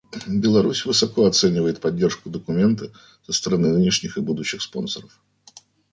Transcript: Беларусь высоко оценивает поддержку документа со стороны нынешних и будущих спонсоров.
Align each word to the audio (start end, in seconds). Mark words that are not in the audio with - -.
Беларусь 0.29 0.83
высоко 0.83 1.27
оценивает 1.27 1.79
поддержку 1.79 2.31
документа 2.31 2.91
со 3.23 3.33
стороны 3.33 3.67
нынешних 3.69 4.17
и 4.17 4.21
будущих 4.21 4.63
спонсоров. 4.63 5.21